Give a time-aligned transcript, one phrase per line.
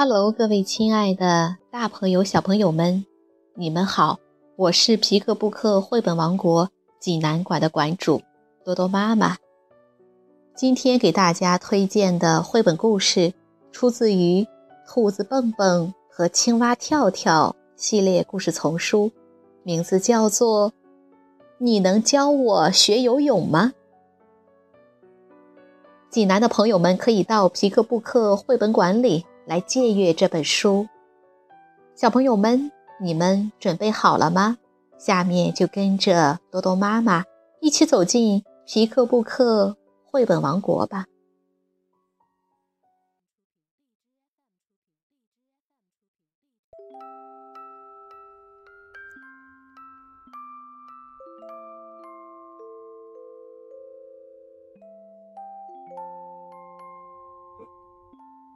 [0.00, 3.04] Hello，各位亲爱的大朋友、小朋友们，
[3.56, 4.20] 你们好！
[4.54, 6.70] 我是皮克布克绘本王国
[7.00, 8.22] 济南馆的馆主
[8.64, 9.36] 多多妈妈。
[10.54, 13.34] 今天给大家推荐的绘本故事，
[13.72, 14.42] 出自于
[14.86, 19.10] 《兔子蹦蹦和青蛙跳跳》系列故事丛书，
[19.64, 20.70] 名字叫做
[21.58, 23.72] 《你能教我学游泳吗》。
[26.08, 29.26] 济南的朋友们可以到皮克布克绘本馆里。
[29.48, 30.86] 来借阅这本书，
[31.94, 32.70] 小朋友们，
[33.00, 34.58] 你们准备好了吗？
[34.98, 37.24] 下面就跟着多多妈妈
[37.62, 39.74] 一起走进皮克布克
[40.04, 41.06] 绘本王国吧。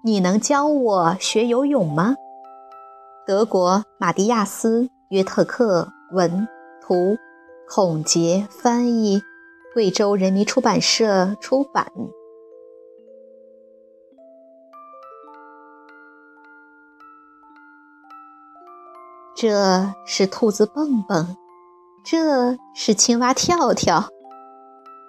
[0.04, 2.16] 你能教我学游泳吗？
[3.24, 6.48] 德国马蒂亚斯·约特克文
[6.80, 7.16] 图，
[7.68, 9.22] 孔杰翻译，
[9.72, 11.86] 贵州人民出版社出版。
[19.36, 21.36] 这是兔子蹦蹦，
[22.04, 24.08] 这是青蛙跳跳。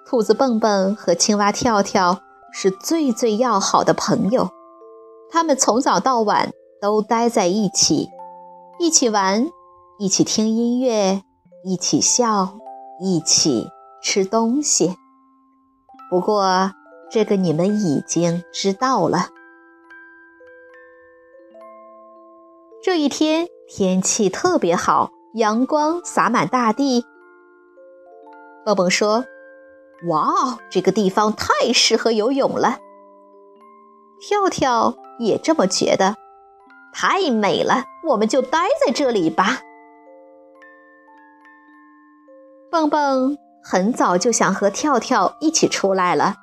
[0.06, 2.20] 兔子蹦蹦和青蛙跳跳
[2.52, 4.52] 是最最要好的朋友。
[5.34, 8.12] 他们从早到晚都待在一起，
[8.78, 9.50] 一起玩，
[9.98, 11.24] 一起听音乐，
[11.64, 12.60] 一起笑，
[13.02, 13.68] 一起
[14.04, 14.96] 吃东西。
[16.12, 16.72] 不过，
[17.10, 19.30] 这个你们已经知道了。
[22.84, 27.04] 这一天天气特别好，阳光洒满大地。
[28.64, 29.26] 蹦蹦说
[30.10, 32.78] ：“哇哦，这个地方太适合游泳了。”
[34.26, 34.96] 跳跳。
[35.20, 36.16] 也这么觉得，
[36.92, 39.62] 太美了，我们就待在这里吧。
[42.72, 46.36] 蹦蹦很早就想和跳跳一起出来了，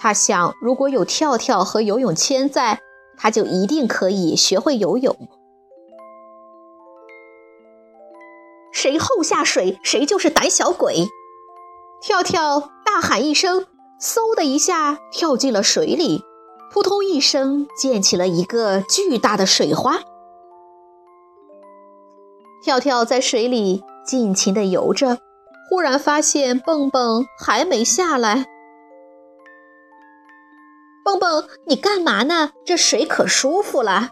[0.00, 2.80] 他想，如果有跳跳和游泳圈在，
[3.16, 5.16] 他就一定可以学会游泳。
[8.72, 11.06] 谁后下水，谁就是胆小鬼！
[12.02, 13.66] 跳跳大喊一声，
[14.00, 16.24] 嗖的一下跳进了水里。
[16.70, 20.00] 扑通一声，溅起了一个巨大的水花。
[22.62, 25.18] 跳跳在水里尽情地游着，
[25.70, 28.46] 忽然发现蹦蹦还没下来。
[31.04, 32.50] 蹦蹦，你干嘛呢？
[32.66, 34.10] 这水可舒服了。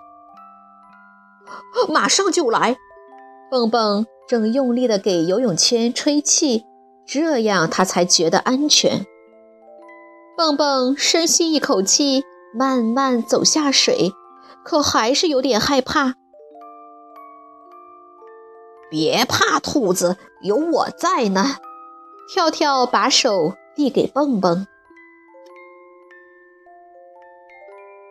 [1.89, 2.77] 马上就来。
[3.51, 6.65] 蹦蹦正用力地给游泳圈吹气，
[7.07, 9.05] 这样他才觉得安全。
[10.37, 12.25] 蹦蹦深吸一口气。
[12.59, 14.15] 慢慢走下水，
[14.65, 16.15] 可还是有点害怕。
[18.89, 21.57] 别怕，兔子，有我在呢。
[22.33, 24.67] 跳跳把手递给蹦蹦。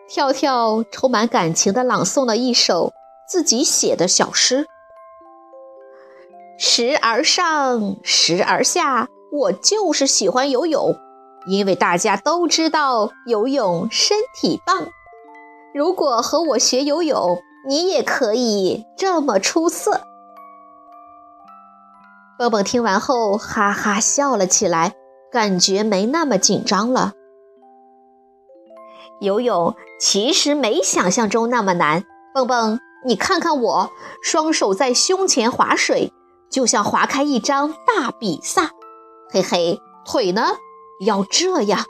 [0.07, 2.93] 跳跳充满感情地朗诵了一首
[3.27, 4.67] 自己写的小诗
[6.59, 10.95] ：“时而上，时而下，我就是喜欢游泳。”
[11.47, 14.87] 因为大家都知道游泳身体棒，
[15.73, 20.01] 如果和我学游泳，你也可以这么出色。
[22.37, 24.93] 蹦蹦听完后哈哈笑了起来，
[25.31, 27.13] 感觉没那么紧张了。
[29.21, 32.03] 游泳其实没想象中那么难。
[32.33, 33.89] 蹦蹦，你看看我，
[34.21, 36.11] 双手在胸前划水，
[36.51, 38.71] 就像划开一张大比萨。
[39.31, 40.57] 嘿嘿，腿呢？
[40.99, 41.85] 要这样，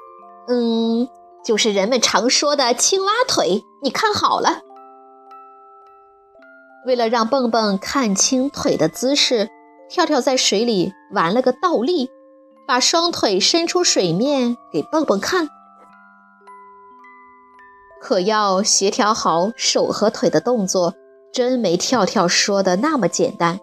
[0.48, 1.08] 嗯，
[1.44, 3.64] 就是人们常说的青蛙腿。
[3.82, 4.62] 你看好了。
[6.86, 9.50] 为了让蹦蹦看清腿的姿势，
[9.90, 12.10] 跳跳在水里玩了个倒立，
[12.68, 15.50] 把双腿伸出水面给蹦蹦看。
[18.02, 20.94] 可要协调好手和腿的动作，
[21.34, 23.60] 真没跳跳说的那么简单。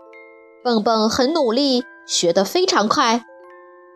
[0.64, 3.24] 蹦蹦很努力，学得非常快。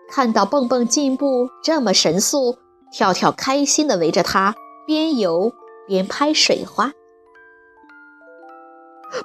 [0.08, 2.56] 看到蹦蹦进步这么神速，
[2.93, 4.55] 跳跳开心地围着它
[4.87, 5.53] 边游
[5.87, 6.93] 边拍水花。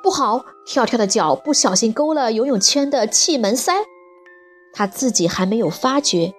[0.02, 3.74] 不好，跳跳的脚不小心勾了游泳圈的气门塞，
[4.74, 6.34] 他自己还没有发觉，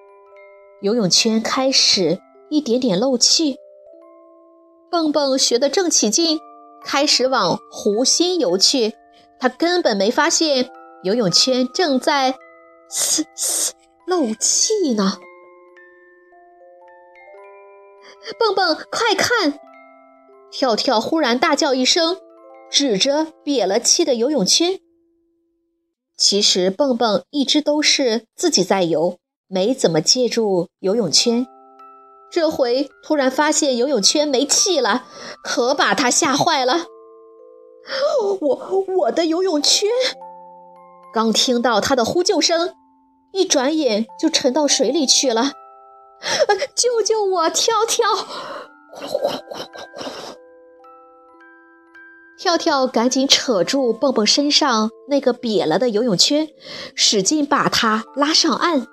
[0.81, 3.57] 游泳圈开始一点点漏气。
[4.91, 6.39] 蹦蹦学得正起劲，
[6.85, 8.95] 开始往湖心游去，
[9.39, 10.71] 他根本没发现
[11.03, 12.37] 游泳圈正在
[12.89, 13.73] 嘶嘶。
[14.07, 15.19] 漏气呢！
[18.39, 19.59] 蹦蹦，快看！
[20.51, 22.19] 跳跳忽然大叫一声，
[22.71, 24.81] 指着瘪了气的游泳圈。
[26.17, 29.19] 其实蹦蹦一直都是自己在游，
[29.49, 31.47] 没怎么借助游泳圈。
[32.31, 35.07] 这回突然发现游泳圈没气了，
[35.43, 36.87] 可把他吓坏了。
[38.41, 39.89] 我我的游泳圈！
[41.13, 42.75] 刚听到他的呼救声，
[43.33, 45.53] 一转眼就沉到水里去了。
[46.75, 48.07] 救救我，跳跳！
[52.39, 56.49] 跳跳赶紧扯住蹦蹦身上那个瘪了的游泳圈，
[56.95, 58.87] 使劲把它拉上岸。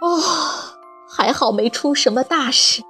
[0.00, 0.20] 哦，
[1.08, 2.82] 还好没出什么大事。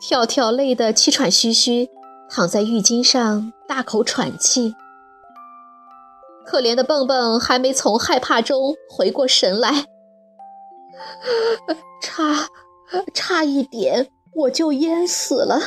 [0.00, 1.88] 跳跳累得气喘吁吁，
[2.30, 4.74] 躺在浴巾上大口喘气。
[6.46, 9.86] 可怜的蹦蹦还没从害怕中回过神来，
[12.02, 12.48] 差
[13.12, 15.60] 差一点我就淹死了。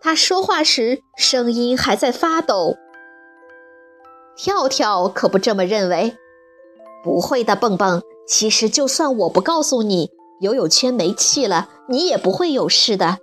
[0.00, 2.76] 他说话时声音还在发抖。
[4.36, 6.16] 跳跳可不这么认为，
[7.02, 8.02] 不会的，蹦蹦。
[8.26, 10.10] 其实就算我不告诉你
[10.40, 13.18] 游泳圈没气了，你也不会有事的。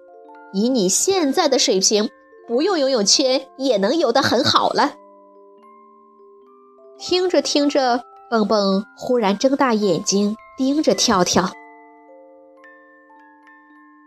[0.53, 2.09] 以你现在的水平，
[2.47, 4.95] 不用游泳圈也能游得很好了。
[6.97, 11.51] 听着听着，蹦蹦忽然睁大眼睛盯着跳跳，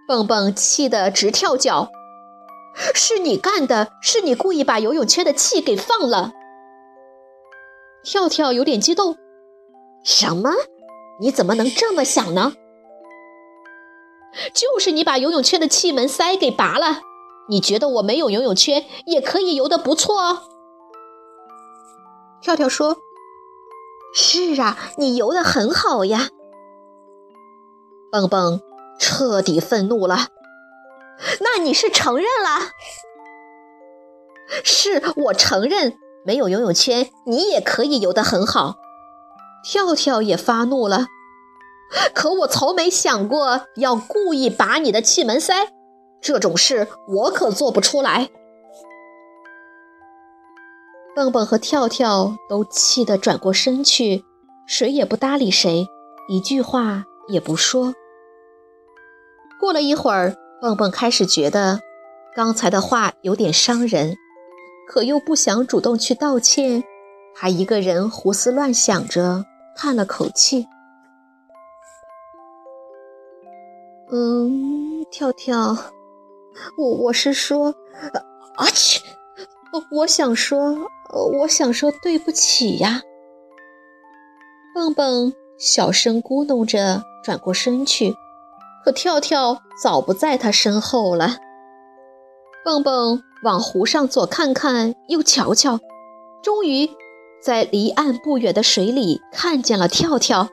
[0.06, 1.90] 蹦蹦气得直跳脚。
[2.94, 6.32] 是你干的，是你故意把游泳圈的气给放了。
[8.02, 9.16] 跳跳有点激动，
[10.02, 10.50] 什么？
[11.20, 12.54] 你怎么能这么想呢？
[14.54, 17.00] 就是你把游泳圈的气门塞给拔了。
[17.50, 20.42] 你觉得我没有游泳圈也可以游得不错哦？
[22.40, 22.98] 跳跳说
[24.14, 26.28] ：“是啊，你游得很好呀。”
[28.10, 28.60] 蹦蹦
[28.98, 30.28] 彻底愤怒了。
[31.40, 32.70] 那你是承认了？
[34.64, 38.76] 是我承认，没有游泳圈，你也可以游得很好。
[39.62, 41.06] 跳跳也发怒了，
[42.14, 45.72] 可我从没想过要故意拔你的气门塞，
[46.22, 48.30] 这种事我可做不出来。
[51.14, 54.24] 蹦蹦和跳跳都气得转过身去，
[54.66, 55.86] 谁也不搭理谁，
[56.28, 57.94] 一句话也不说。
[59.60, 60.34] 过了一会儿。
[60.60, 61.78] 蹦蹦开始觉得
[62.34, 64.16] 刚才的话有点伤人，
[64.88, 66.82] 可又不想主动去道歉。
[67.32, 69.44] 他一个人胡思乱想着，
[69.76, 70.66] 叹了口气
[74.10, 75.76] ：“嗯，跳跳，
[76.76, 77.72] 我我是说，
[78.56, 79.00] 啊去，
[79.92, 80.76] 我想说，
[81.12, 83.02] 呃我想说对不起呀。”
[84.74, 88.14] 蹦蹦小声咕哝着，转过身去。
[88.84, 91.36] 可跳跳早不在他身后了。
[92.64, 95.78] 蹦蹦往湖上左看看，右瞧瞧，
[96.42, 96.88] 终于
[97.42, 100.48] 在离岸不远的水里看见了跳跳。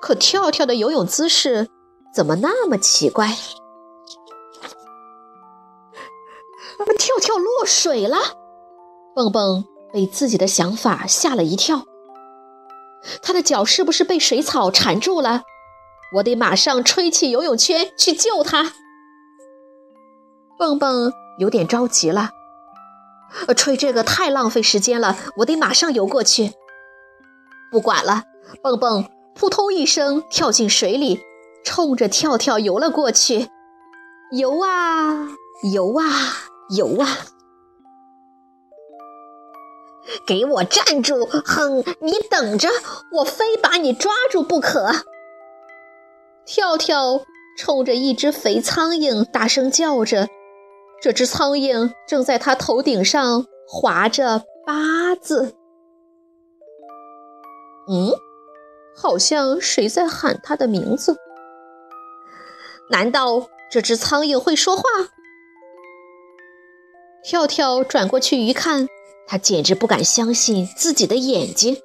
[0.00, 1.68] 可跳跳的游泳姿势
[2.12, 3.28] 怎么那么奇怪？
[6.98, 8.18] 跳跳落水了！
[9.14, 11.86] 蹦蹦被自己的想法吓了一跳。
[13.22, 15.42] 他的脚是不是被水草缠住了？
[16.14, 18.72] 我得马上吹起游泳圈去救他。
[20.58, 22.30] 蹦蹦有点着急了，
[23.56, 26.52] 吹这个太浪费时间了，我得马上游过去。
[27.70, 28.22] 不管了，
[28.62, 31.20] 蹦蹦扑通一声跳进水里，
[31.64, 33.48] 冲着跳跳游了过去。
[34.30, 35.28] 游啊
[35.72, 36.06] 游啊
[36.70, 37.08] 游啊！
[40.26, 41.26] 给我站住！
[41.26, 42.68] 哼，你等着，
[43.12, 44.90] 我非把你抓住不可！
[46.44, 47.22] 跳跳
[47.58, 50.28] 冲着一只肥苍蝇大声叫着，
[51.00, 55.54] 这只苍蝇正在他头顶上划着八字。
[57.88, 58.12] 嗯，
[58.96, 61.16] 好像谁在喊他的名字？
[62.90, 64.82] 难道这只苍蝇会说话？
[67.22, 68.86] 跳跳转过去一看，
[69.26, 71.80] 他简直不敢相信自己的眼睛。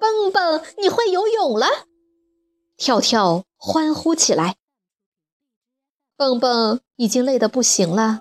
[0.00, 1.66] 蹦蹦，你会游泳了！
[2.76, 4.56] 跳跳欢呼起来，
[6.16, 8.20] 蹦蹦已经累得不行了。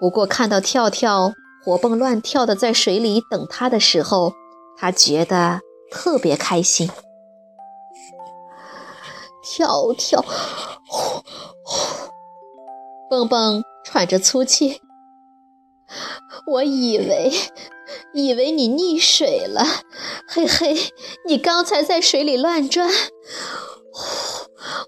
[0.00, 1.32] 不过看到跳跳
[1.64, 4.32] 活蹦乱跳的在水里等他的时候，
[4.76, 6.90] 他觉得特别开心。
[9.42, 10.24] 跳跳，
[10.88, 11.22] 呼
[11.62, 12.10] 呼，
[13.08, 14.80] 蹦蹦喘着粗气。
[16.46, 17.32] 我以为，
[18.12, 19.64] 以为你溺水了，
[20.28, 20.76] 嘿嘿，
[21.26, 22.88] 你刚才在水里乱转。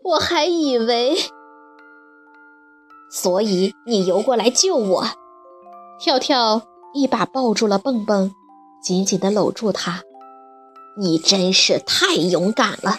[0.04, 1.16] 我还以为……
[3.11, 5.06] 所以你游过来救我。
[5.99, 6.62] 跳跳
[6.94, 8.32] 一把抱住了蹦蹦，
[8.82, 10.02] 紧紧地搂住他。
[10.99, 12.97] 你真是太勇敢了。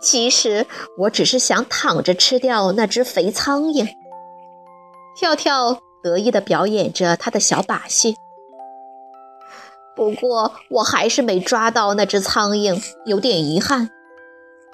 [0.00, 0.66] 其实
[0.98, 3.88] 我只是想躺着吃掉那只肥苍蝇。
[5.18, 8.16] 跳跳得意地表演着他的小把戏。
[9.96, 13.90] 不过我还是没抓到那只苍蝇，有点遗憾。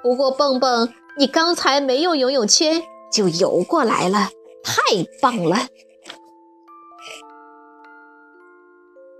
[0.02, 2.82] 不过蹦蹦，你刚才没用游泳圈
[3.12, 4.30] 就游过来了，
[4.64, 5.68] 太棒了！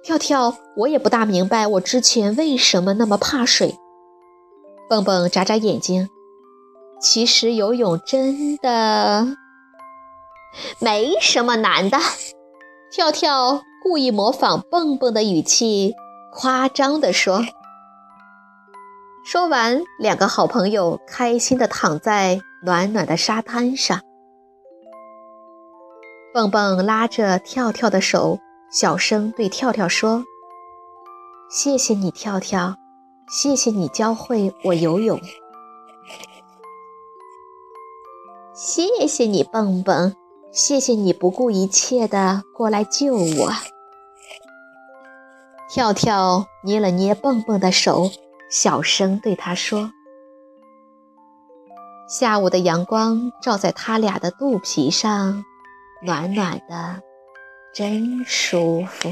[0.02, 3.76] 跳跳，我也不大明白我之前为什么那么怕水。
[4.88, 6.08] 蹦蹦眨眨眼睛，
[7.00, 9.36] 其实游泳真的
[10.80, 11.98] 没什么难的。
[12.90, 15.94] 跳跳故意模仿蹦蹦的语气，
[16.32, 17.42] 夸张地说。
[19.24, 24.00] 说完，两个好朋友开心地躺在暖暖的沙滩上。
[26.34, 28.38] 蹦蹦拉着跳跳的手，
[28.70, 30.24] 小声对跳跳说
[31.50, 32.76] ：“谢谢你，跳跳。”
[33.30, 35.18] 谢谢你教会我游泳，
[38.52, 40.14] 谢谢你蹦蹦，
[40.52, 43.50] 谢谢你不顾一切的过来救我。
[45.70, 48.10] 跳跳捏了捏蹦蹦的手，
[48.50, 49.90] 小声对他说
[52.06, 55.42] ：“下午的阳光照在他俩的肚皮上，
[56.02, 57.02] 暖暖的，
[57.72, 59.08] 真舒服。”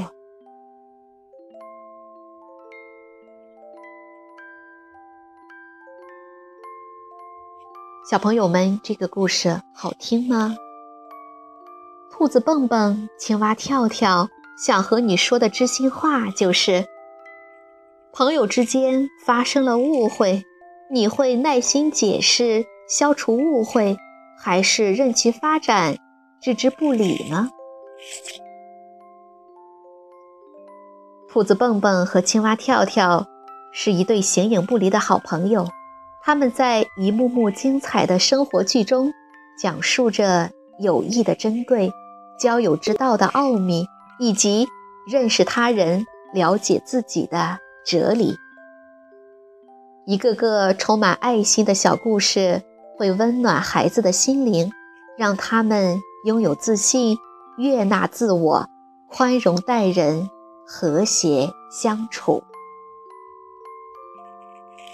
[8.07, 10.55] 小朋友们，这个故事好听吗？
[12.21, 16.85] 兔子蹦蹦、青蛙跳跳想和你说的知心话就是：
[18.13, 20.43] 朋友之间发生了误会，
[20.91, 23.97] 你会耐心解释、消除误会，
[24.37, 25.95] 还是任其发展、
[26.39, 27.49] 置之不理呢？
[31.27, 33.25] 兔子蹦蹦和青蛙跳跳
[33.73, 35.67] 是一对形影不离的好朋友。
[36.21, 39.11] 他们在一幕幕精彩的生活剧中，
[39.59, 41.91] 讲述着友谊的珍贵、
[42.41, 43.85] 交友之道的奥秘，
[44.17, 44.67] 以及
[45.05, 48.35] 认识他人、了解自己的哲理。
[50.07, 52.63] 一个个充满爱心的小故事，
[52.97, 54.71] 会温暖孩子的心灵，
[55.19, 57.15] 让他们拥有自信、
[57.59, 58.67] 悦纳自我、
[59.07, 60.27] 宽容待人、
[60.65, 62.41] 和谐相处。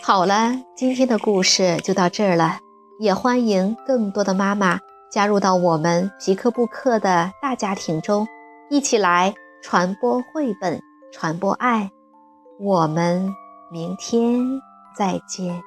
[0.03, 2.59] 好了，今天的故事就到这儿了。
[2.99, 8.27] 也欢迎更多的妈妈加入到我们皮克布克的大家庭中，
[8.69, 11.89] 一起来传播绘本，传播爱。
[12.59, 13.33] 我们
[13.71, 14.41] 明天
[14.97, 15.66] 再见。